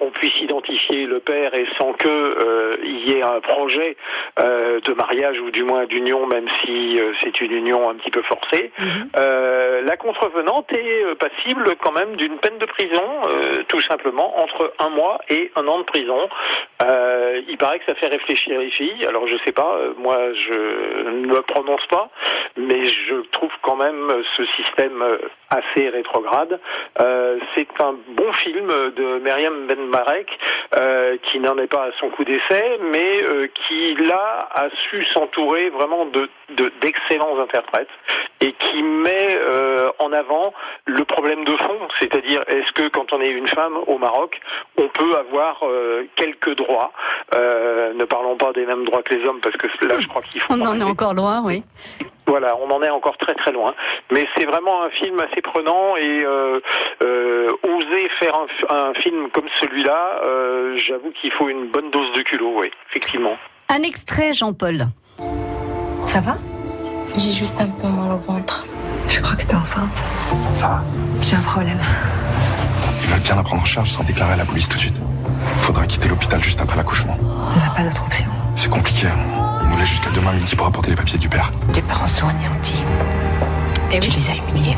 on 0.04 0.12
puisse 0.12 0.40
identifier 0.42 1.06
le 1.06 1.20
père 1.20 1.54
et 1.54 1.66
sans 1.78 1.94
que 1.94 2.08
euh, 2.08 2.78
il 2.84 3.10
y 3.10 3.14
ait 3.14 3.24
un 3.24 3.40
projet 3.40 3.96
euh, 4.40 4.80
de 4.82 4.94
mariage 4.94 5.40
ou 5.40 5.52
du 5.52 5.64
moins 5.64 5.86
d'union, 5.86 6.28
même 6.28 6.48
si 6.62 7.00
euh, 7.00 7.14
c'est 7.22 7.40
une 7.42 7.52
union 7.52 7.90
un 7.90 7.96
petit 7.96 8.12
peu 8.12 8.22
forcée, 8.24 8.72
euh, 9.18 9.82
la 9.82 9.98
contrevenante 9.98 10.72
est 10.74 11.16
passible 11.16 11.76
quand 11.82 11.92
même 11.92 12.16
d'une 12.16 12.38
peine 12.38 12.58
de 12.58 12.66
prison, 12.66 13.04
tout 13.68 13.80
simplement 13.82 14.40
entre 14.40 14.74
un 14.80 14.90
mois 14.90 15.20
et 15.30 15.52
un 15.56 15.68
an 15.68 15.80
de 15.80 15.84
prison. 15.84 16.30
Il 17.48 17.58
paraît 17.58 17.80
que 17.80 17.86
ça 17.86 17.96
fait 17.96 18.08
réfléchir 18.08 18.60
les 18.60 18.72
filles. 18.72 19.06
Alors 19.08 19.28
je 19.28 19.38
sais 19.46 19.52
pas, 19.52 19.78
moi 19.98 20.18
je 20.34 21.10
ne 21.10 21.28
me 21.28 21.42
prononce 21.42 21.86
pas, 21.88 22.10
mais 22.58 22.84
je 22.84 23.16
trouve 23.32 23.52
quand 23.62 23.76
même 23.76 24.24
ce 24.36 24.46
système 24.58 25.04
assez 25.58 25.90
rétrograde. 25.90 26.60
Euh, 27.00 27.38
c'est 27.54 27.68
un 27.80 27.94
bon 28.18 28.32
film 28.34 28.68
de 28.96 29.20
Myriam 29.20 29.68
Ben 29.68 29.80
Marek 29.88 30.28
euh, 30.78 31.18
qui 31.24 31.40
n'en 31.40 31.58
est 31.58 31.68
pas 31.68 31.86
à 31.86 31.92
son 32.00 32.10
coup 32.10 32.24
d'essai, 32.24 32.80
mais 32.82 33.24
euh, 33.24 33.48
qui 33.68 33.96
là 33.96 34.48
a 34.56 34.66
su 34.90 35.04
s'entourer 35.14 35.70
vraiment 35.70 36.06
de 36.06 36.30
de- 36.58 36.72
d'excellents 36.82 37.40
interprètes 37.40 37.90
et 38.42 38.54
qui 38.54 38.84
met 38.84 39.38
en 40.00 40.12
avant 40.12 40.54
le 40.86 41.04
problème 41.06 41.44
de 41.46 41.56
fond, 41.58 41.80
c'est-à-dire 42.00 42.42
est-ce 42.48 42.72
que 42.74 42.90
quand 42.90 43.12
on 43.14 43.22
est 43.22 43.30
une 43.30 43.48
femme 43.48 43.78
au 43.88 43.98
Maroc, 43.98 44.40
on 44.78 44.88
peut 44.90 45.16
avoir 45.18 45.64
quelques 46.16 46.56
droits? 46.56 46.92
Ne 47.34 48.04
parlons 48.06 48.36
pas 48.36 48.52
des 48.54 48.66
mêmes 48.66 48.84
droits 48.86 49.02
que 49.02 49.14
les 49.16 49.26
hommes 49.28 49.40
parce 49.40 49.56
que 49.56 49.68
là, 49.86 49.96
je 50.00 50.08
crois 50.08 50.22
qu'il 50.24 50.42
faut. 50.42 50.54
On 50.54 50.62
en 50.62 50.78
est 50.78 50.84
encore 50.84 51.14
loin, 51.14 51.42
oui. 51.46 51.64
Voilà, 52.26 52.56
on 52.58 52.70
en 52.72 52.82
est 52.82 52.90
encore 52.90 53.18
très 53.18 53.34
très 53.36 53.52
loin. 53.52 53.74
Mais 54.12 54.26
c'est 54.36 54.46
vraiment 54.46 54.84
un 54.84 54.90
film 54.92 55.20
assez 55.20 55.42
prenant 55.42 55.96
et 55.98 56.24
euh, 56.24 56.60
euh, 57.04 57.52
oser 57.64 58.10
faire 58.20 58.34
un, 58.70 58.76
un 58.76 58.94
film 58.96 59.30
comme 59.32 59.46
celui-là, 59.60 60.22
euh, 60.26 60.78
j'avoue 60.78 61.12
qu'il 61.20 61.32
faut 61.34 61.50
une 61.50 61.70
bonne 61.70 61.92
dose 61.92 62.12
de 62.14 62.22
culot, 62.22 62.54
oui, 62.60 62.72
effectivement. 62.90 63.36
Un 63.70 63.82
extrait, 63.84 64.34
Jean-Paul. 64.34 64.86
Ça 66.06 66.22
va? 66.22 66.36
J'ai 67.18 67.32
juste 67.32 67.60
un 67.60 67.68
peu 67.68 67.88
mal 67.88 68.12
au 68.14 68.18
ventre. 68.18 68.66
Je 69.10 69.20
crois 69.22 69.36
que 69.36 69.44
t'es 69.46 69.56
enceinte. 69.56 70.02
Ça 70.56 70.68
va? 70.68 70.82
J'ai 71.22 71.36
un 71.36 71.42
problème. 71.42 71.80
Ils 73.02 73.08
veulent 73.10 73.20
bien 73.22 73.36
la 73.36 73.44
prendre 73.44 73.62
en 73.62 73.66
charge 73.66 73.90
sans 73.92 74.04
déclarer 74.04 74.34
à 74.34 74.38
la 74.38 74.46
police 74.46 74.68
tout 74.70 74.76
de 74.76 74.82
suite? 74.82 74.96
Faudra 75.58 75.86
quitter 75.86 76.08
l'hôpital 76.08 76.42
juste 76.42 76.60
après 76.62 76.78
l'accouchement. 76.78 77.18
On 77.22 77.60
n'a 77.60 77.74
pas 77.76 77.84
d'autre 77.84 78.04
option. 78.06 78.28
C'est 78.56 78.70
compliqué. 78.72 79.08
hein. 79.08 79.53
Nous 79.70 79.78
laissent 79.78 79.90
jusqu'à 79.90 80.10
demain 80.12 80.34
midi 80.34 80.56
pour 80.56 80.68
apporter 80.68 80.90
les 80.92 80.96
papiers 80.96 81.18
du 81.20 81.30
père. 81.30 81.52
Tes 81.72 81.82
parents 81.82 82.08
sont 82.08 82.28
anéantis. 82.28 82.82
Eh 83.92 84.00
tu 84.00 84.10
oui. 84.10 84.16
les 84.18 84.30
as 84.30 84.36
humiliés. 84.36 84.78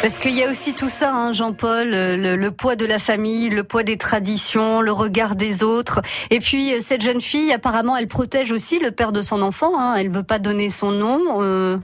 Parce 0.00 0.18
qu'il 0.18 0.32
y 0.34 0.42
a 0.42 0.50
aussi 0.50 0.74
tout 0.74 0.90
ça, 0.90 1.12
hein, 1.14 1.32
Jean-Paul, 1.32 1.88
le, 1.90 2.36
le 2.36 2.50
poids 2.50 2.76
de 2.76 2.84
la 2.84 2.98
famille, 2.98 3.48
le 3.48 3.64
poids 3.64 3.82
des 3.84 3.96
traditions, 3.96 4.82
le 4.82 4.92
regard 4.92 5.34
des 5.34 5.62
autres. 5.62 6.02
Et 6.30 6.40
puis 6.40 6.74
euh, 6.74 6.78
cette 6.80 7.00
jeune 7.00 7.22
fille, 7.22 7.52
apparemment, 7.52 7.96
elle 7.96 8.06
protège 8.06 8.52
aussi 8.52 8.78
le 8.78 8.90
père 8.90 9.12
de 9.12 9.22
son 9.22 9.40
enfant. 9.40 9.78
Hein, 9.78 9.94
elle 9.96 10.10
veut 10.10 10.22
pas 10.22 10.38
donner 10.38 10.68
son 10.68 10.90
nom. 10.90 11.40
euh, 11.40 11.78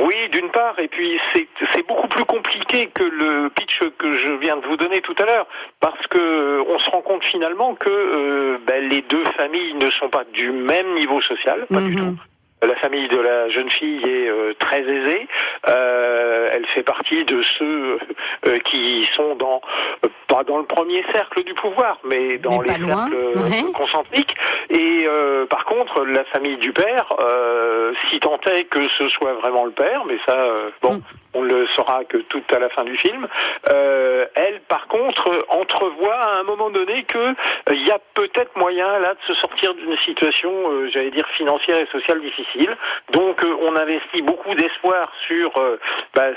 Oui, 0.00 0.14
d'une 0.30 0.50
part, 0.50 0.78
et 0.78 0.88
puis 0.88 1.18
c'est 1.32 1.46
c'est 1.72 1.86
beaucoup 1.86 2.08
plus 2.08 2.24
compliqué 2.24 2.88
que 2.94 3.02
le 3.04 3.48
pitch 3.50 3.78
que 3.98 4.12
je 4.12 4.32
viens 4.32 4.56
de 4.56 4.66
vous 4.66 4.76
donner 4.76 5.00
tout 5.00 5.14
à 5.18 5.24
l'heure, 5.24 5.46
parce 5.80 6.06
que 6.08 6.18
euh, 6.18 6.64
on 6.68 6.78
se 6.78 6.90
rend 6.90 7.02
compte 7.02 7.24
finalement 7.24 7.74
que 7.74 7.88
euh, 7.88 8.58
ben, 8.66 8.88
les 8.88 9.02
deux 9.02 9.24
familles 9.38 9.74
ne 9.74 9.88
sont 9.90 10.08
pas 10.08 10.24
du 10.32 10.50
même 10.52 10.94
niveau 10.94 11.20
social, 11.22 11.66
pas 11.72 11.80
du 11.80 11.92
Mhm. 11.94 11.96
tout. 11.96 12.20
La 12.66 12.74
famille 12.76 13.08
de 13.08 13.18
la 13.18 13.48
jeune 13.50 13.70
fille 13.70 14.02
est 14.04 14.28
euh, 14.28 14.52
très 14.58 14.80
aisée. 14.82 15.28
Euh, 15.68 16.48
elle 16.52 16.66
fait 16.74 16.82
partie 16.82 17.24
de 17.24 17.40
ceux 17.42 17.98
euh, 18.46 18.58
qui 18.60 19.08
sont 19.14 19.34
dans 19.36 19.60
euh, 20.04 20.08
pas 20.26 20.42
dans 20.42 20.58
le 20.58 20.64
premier 20.64 21.04
cercle 21.12 21.44
du 21.44 21.54
pouvoir, 21.54 21.98
mais 22.04 22.38
dans 22.38 22.58
Mais 22.60 22.68
les 22.78 22.84
cercles 22.84 23.14
ouais. 23.36 23.72
concentriques. 23.72 24.34
Et 24.70 25.06
euh, 25.06 25.46
par 25.46 25.64
contre, 25.64 26.04
la 26.04 26.24
famille 26.24 26.56
du 26.56 26.72
père, 26.72 27.06
euh, 27.20 27.92
si 28.08 28.18
tant 28.20 28.40
est 28.52 28.64
que 28.64 28.88
ce 28.88 29.08
soit 29.08 29.34
vraiment 29.34 29.64
le 29.64 29.70
père, 29.70 30.04
mais 30.06 30.18
ça, 30.26 30.36
euh, 30.36 30.70
bon, 30.82 30.96
Mm. 30.96 31.02
On 31.36 31.42
le 31.42 31.66
saura 31.68 32.04
que 32.04 32.18
tout 32.18 32.42
à 32.54 32.58
la 32.58 32.68
fin 32.70 32.84
du 32.84 32.96
film. 32.96 33.28
euh, 33.72 34.26
elle, 34.34 34.60
par 34.68 34.86
contre, 34.88 35.30
entrevoit 35.48 36.14
à 36.14 36.38
un 36.40 36.42
moment 36.44 36.70
donné 36.70 37.04
que 37.04 37.18
euh, 37.18 37.34
il 37.70 37.86
y 37.86 37.90
a 37.90 37.98
peut-être 38.14 38.56
moyen 38.56 38.98
là 38.98 39.14
de 39.14 39.20
se 39.26 39.34
sortir 39.34 39.74
d'une 39.74 39.96
situation, 39.98 40.50
euh, 40.70 40.88
j'allais 40.92 41.10
dire 41.10 41.26
financière 41.36 41.78
et 41.80 41.86
sociale 41.86 42.20
difficile. 42.20 42.76
Donc, 43.12 43.44
euh, 43.44 43.56
on 43.62 43.76
investit 43.76 44.22
beaucoup 44.22 44.54
d'espoir 44.54 45.12
sur 45.26 45.50
euh, 45.58 45.78
bah, 46.14 46.28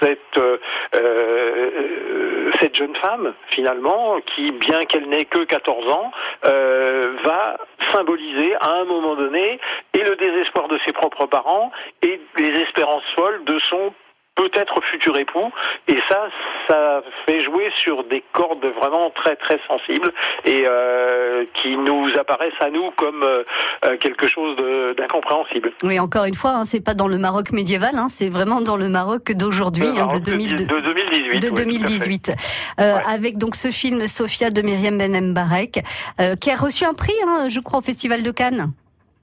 cette 0.00 0.38
euh, 0.38 0.58
euh, 0.96 2.50
cette 2.60 2.76
jeune 2.76 2.94
femme 2.96 3.34
finalement 3.50 4.20
qui, 4.34 4.50
bien 4.52 4.84
qu'elle 4.84 5.08
n'ait 5.08 5.24
que 5.24 5.44
14 5.44 5.90
ans, 5.92 6.10
euh, 6.46 7.16
va 7.24 7.56
symboliser 7.92 8.54
à 8.56 8.70
un 8.80 8.84
moment 8.84 9.14
donné 9.14 9.58
et 9.94 10.02
le 10.02 10.16
désespoir 10.16 10.68
de 10.68 10.78
ses 10.84 10.92
propres 10.92 11.26
parents 11.26 11.70
et 12.02 12.20
les 12.38 12.60
espérances 12.60 13.04
folles 13.14 13.44
de 13.44 13.58
son 13.60 13.92
peut-être 14.34 14.80
futur 14.90 15.16
époux. 15.18 15.50
Et 15.88 15.96
ça, 16.08 16.28
ça 16.68 17.02
fait 17.26 17.40
jouer 17.42 17.70
sur 17.78 18.04
des 18.04 18.22
cordes 18.32 18.64
vraiment 18.76 19.10
très 19.10 19.36
très 19.36 19.60
sensibles 19.68 20.12
et 20.44 20.64
euh, 20.68 21.44
qui 21.62 21.76
nous 21.76 22.08
apparaissent 22.18 22.52
à 22.60 22.70
nous 22.70 22.90
comme 22.96 23.22
euh, 23.22 23.42
euh, 23.84 23.96
quelque 23.98 24.26
chose 24.26 24.56
de- 24.56 24.94
d'incompréhensible. 24.94 25.72
Oui, 25.82 25.98
encore 26.00 26.24
une 26.24 26.34
fois, 26.34 26.52
hein, 26.52 26.64
c'est 26.64 26.80
pas 26.82 26.94
dans 26.94 27.08
le 27.08 27.18
Maroc 27.18 27.52
médiéval, 27.52 27.96
hein, 27.96 28.08
c'est 28.08 28.28
vraiment 28.30 28.60
dans 28.60 28.76
le 28.76 28.88
Maroc 28.88 29.32
d'aujourd'hui, 29.32 29.86
hein, 29.86 29.92
de, 29.92 29.98
Maroc 29.98 30.22
2002 30.22 30.64
de 30.64 30.80
2018. 30.80 31.28
de 31.28 31.32
oui, 31.32 31.40
tout 31.40 31.46
à 31.46 31.56
fait. 31.56 31.64
2018, 31.64 32.32
Euh, 32.80 32.94
avec 33.06 33.38
donc 33.38 33.54
ce 33.54 33.70
film 33.70 34.06
Sophia 34.06 34.50
de 34.50 34.62
Myriam 34.62 34.96
Ben 34.98 35.32
Mbarek, 35.32 35.80
euh, 36.20 36.34
qui 36.36 36.50
a 36.50 36.54
reçu 36.56 36.84
un 36.84 36.94
prix, 36.94 37.12
hein, 37.26 37.48
je 37.50 37.60
crois, 37.60 37.80
au 37.80 37.82
Festival 37.82 38.22
de 38.22 38.30
Cannes. 38.30 38.72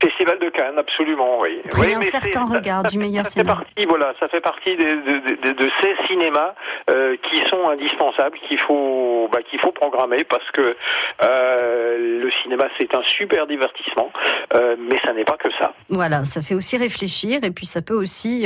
Festival 0.02 0.40
de 0.40 0.50
Cannes, 0.50 0.78
absolument, 0.78 1.40
oui. 1.42 1.60
Prix 1.72 1.82
oui 1.88 1.94
un 1.96 2.02
certain 2.02 2.46
regard 2.46 2.84
ça- 2.84 2.90
du 2.90 2.98
meilleur 3.00 3.26
ça 3.26 3.32
fait 3.32 3.40
cinéma. 3.42 3.56
partie, 3.56 3.86
voilà, 3.86 4.14
ça 4.20 4.28
fait 4.30 4.40
partie 4.40 4.76
des- 4.78 4.96
de, 4.96 5.36
de- 5.52 5.52
de 5.64 5.70
ces 5.82 5.94
cinémas 6.08 6.54
euh, 6.90 7.16
qui 7.30 7.38
sont 7.50 7.68
indispensables, 7.70 8.38
qu'il 8.48 8.58
faut, 8.60 9.28
bah, 9.32 9.40
qu'il 9.50 9.60
faut 9.60 9.72
programmer 9.74 10.24
parce 10.24 10.50
que 10.52 10.72
euh, 11.24 12.22
le 12.24 12.32
cinéma 12.44 12.66
c'est 12.78 12.94
un 12.96 13.02
super 13.04 13.46
divertissement, 13.48 14.10
euh, 14.56 14.76
mais 14.80 15.00
ça 15.04 15.14
n'est 15.14 15.26
pas 15.26 15.38
que 15.38 15.50
ça. 15.60 15.74
Voilà, 15.90 16.24
ça 16.24 16.42
fait 16.42 16.56
aussi 16.56 16.78
réfléchir 16.78 17.44
et 17.44 17.52
puis 17.52 17.66
ça 17.66 17.82
peut 17.82 17.94
aussi 17.96 18.46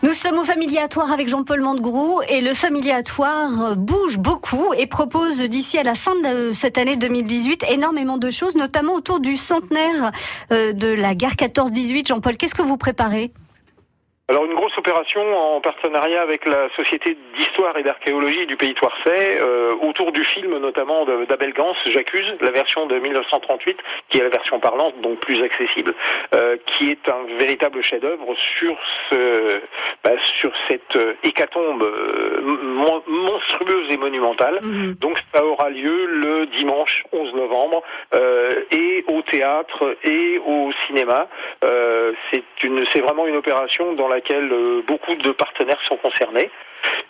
Nous 0.04 0.14
sommes 0.14 0.38
au 0.38 0.46
familiatoire 0.46 1.12
avec 1.12 1.28
Jean-Paul 1.28 1.62
Mandegrou 1.62 2.22
et 2.30 2.40
le 2.40 2.54
familiatoire 2.54 3.76
bouge 3.76 4.18
beaucoup 4.20 4.74
et 4.78 4.86
propose 4.86 5.42
d'ici 5.42 5.78
à 5.78 5.84
la 5.84 5.96
fin 5.96 6.14
de 6.22 6.52
cette 6.54 6.78
année 6.78 6.96
2018 6.96 7.66
énormément 7.72 8.18
de 8.18 8.30
choses, 8.30 8.56
notamment 8.56 8.94
autour 8.94 9.20
du 9.20 9.36
centenaire 9.36 10.12
euh, 10.52 10.72
de 10.72 10.88
la 10.88 11.16
guerre 11.16 11.34
14-18. 11.34 12.08
Jean-Paul, 12.08 12.38
qu'est-ce 12.38 12.56
que 12.56 12.62
vous 12.62 12.78
préparez? 12.78 13.32
Alors 14.30 14.44
une 14.44 14.56
grosse 14.56 14.78
opération 14.78 15.22
en 15.56 15.62
partenariat 15.62 16.22
avec 16.22 16.44
la 16.46 16.68
Société 16.76 17.18
d'histoire 17.38 17.78
et 17.78 17.84
d'archéologie 17.84 18.46
du 18.46 18.58
pays 18.58 18.74
Touarçais, 18.74 19.40
euh, 19.40 19.72
autour 19.82 20.12
du 20.12 20.22
film 20.26 20.58
notamment 20.58 21.06
d'Abel 21.06 21.54
Gans, 21.54 21.74
J'accuse, 21.86 22.36
la 22.42 22.52
version 22.52 22.88
de 22.88 23.00
1938, 23.00 23.78
qui 24.10 24.18
est 24.18 24.24
la 24.24 24.28
version 24.30 24.60
parlante, 24.60 25.00
donc 25.00 25.20
plus 25.20 25.42
accessible, 25.42 25.94
euh, 26.36 26.58
qui 26.66 26.92
est 26.92 27.08
un 27.08 27.38
véritable 27.40 27.82
chef-d'œuvre 27.82 28.36
sur 28.58 28.76
ce, 29.10 29.62
bah, 30.04 30.12
sur 30.40 30.52
cette 30.70 30.98
euh, 30.98 31.14
hécatombe 31.24 31.84
euh, 31.84 32.42
mon- 32.42 33.04
monstrueuse 33.08 33.88
et 33.92 33.98
monumentale. 33.98 34.60
Donc 35.00 35.18
ça 35.34 35.46
aura 35.46 35.70
lieu 35.70 36.06
le 36.06 36.48
dimanche 36.48 37.04
11 37.14 37.34
novembre 37.34 37.82
euh, 38.14 38.52
et 38.72 39.06
au 39.08 39.22
théâtre 39.22 39.96
et 40.04 40.38
au 40.46 40.70
cinéma. 40.86 41.30
Euh, 41.64 42.12
c'est 42.30 42.44
une, 42.64 42.84
c'est 42.92 43.00
vraiment 43.00 43.26
une 43.26 43.38
opération 43.38 43.94
dans 43.94 44.10
laquelle 44.18 44.52
euh, 44.52 44.82
beaucoup 44.86 45.16
de 45.16 45.32
partenaires 45.32 45.80
sont 45.88 45.98
concernés. 45.98 46.50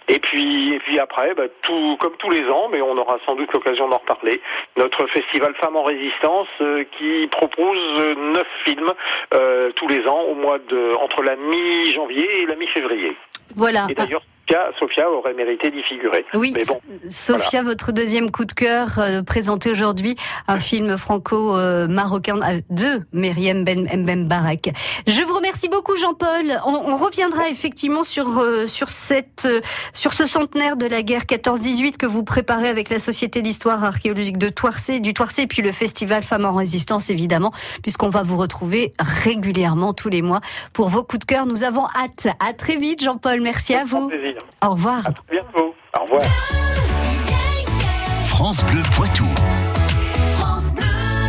Et 0.09 0.19
puis, 0.19 0.73
et 0.73 0.79
puis 0.79 0.99
après, 0.99 1.33
bah, 1.35 1.43
tout 1.61 1.97
comme 1.99 2.15
tous 2.17 2.29
les 2.29 2.45
ans, 2.49 2.69
mais 2.71 2.81
on 2.81 2.97
aura 2.97 3.17
sans 3.25 3.35
doute 3.35 3.51
l'occasion 3.53 3.87
d'en 3.89 3.97
reparler. 3.97 4.41
Notre 4.77 5.05
festival 5.07 5.53
Femmes 5.55 5.75
en 5.75 5.83
résistance 5.83 6.47
euh, 6.61 6.83
qui 6.97 7.27
propose 7.27 7.79
euh, 7.97 8.15
neuf 8.33 8.47
films 8.63 8.93
euh, 9.33 9.71
tous 9.75 9.87
les 9.87 10.05
ans 10.07 10.21
au 10.21 10.35
mois 10.35 10.59
de 10.59 10.95
entre 10.95 11.23
la 11.23 11.35
mi-janvier 11.35 12.41
et 12.41 12.45
la 12.45 12.55
mi-février. 12.55 13.15
Voilà. 13.55 13.85
Et 13.89 13.93
d'ailleurs, 13.93 14.23
Sophia, 14.47 14.71
Sophia 14.79 15.09
aurait 15.09 15.33
mérité 15.33 15.69
d'y 15.71 15.83
figurer. 15.83 16.25
Oui, 16.33 16.53
mais 16.55 16.63
bon, 16.65 16.79
votre 17.63 17.91
deuxième 17.91 18.31
coup 18.31 18.45
de 18.45 18.53
cœur 18.53 18.99
euh, 18.99 19.21
présenté 19.21 19.71
aujourd'hui, 19.71 20.15
un 20.47 20.59
film 20.59 20.97
franco-marocain 20.97 22.39
euh, 22.41 22.61
de 22.69 23.01
Myriam 23.11 23.63
Ben 23.63 23.87
Mbembarek. 23.93 24.69
Je 25.05 25.21
vous 25.23 25.33
remercie 25.33 25.67
beaucoup 25.67 25.97
Jean-Paul. 25.97 26.59
On, 26.65 26.93
on 26.93 26.97
reviendra 26.97 27.49
effectivement 27.49 28.03
sur 28.03 28.39
euh, 28.39 28.67
sur 28.67 28.89
cette 28.89 29.45
euh, 29.45 29.61
sur 29.93 30.13
ce 30.13 30.25
centenaire 30.25 30.77
de 30.77 30.85
la 30.85 31.01
guerre 31.01 31.23
14-18 31.23 31.97
que 31.97 32.05
vous 32.05 32.23
préparez 32.23 32.69
avec 32.69 32.89
la 32.89 32.99
Société 32.99 33.41
d'histoire 33.41 33.83
archéologique 33.83 34.37
de 34.37 34.49
Toircé, 34.49 34.99
du 34.99 35.13
Toircé, 35.13 35.43
et 35.43 35.47
puis 35.47 35.61
le 35.61 35.71
festival 35.71 36.23
Femmes 36.23 36.45
en 36.45 36.53
résistance 36.53 37.09
évidemment, 37.09 37.51
puisqu'on 37.81 38.09
va 38.09 38.23
vous 38.23 38.37
retrouver 38.37 38.91
régulièrement 38.99 39.93
tous 39.93 40.09
les 40.09 40.21
mois 40.21 40.39
pour 40.73 40.89
vos 40.89 41.03
coups 41.03 41.19
de 41.19 41.25
cœur. 41.25 41.45
Nous 41.47 41.63
avons 41.63 41.85
hâte. 42.01 42.27
À 42.39 42.53
très 42.53 42.77
vite 42.77 43.03
Jean-Paul. 43.03 43.41
Merci 43.41 43.73
à 43.73 43.83
vous. 43.83 44.09
Au 44.65 44.71
revoir. 44.71 45.05
À 45.05 45.11
bientôt. 45.31 45.73
Au 45.97 46.03
revoir. 46.03 46.21
France 48.27 48.63
Bleu 48.65 48.83
Poitou. 48.95 49.25